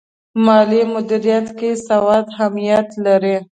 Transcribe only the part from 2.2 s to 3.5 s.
اهمیت لري.